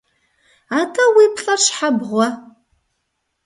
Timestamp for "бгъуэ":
1.97-2.27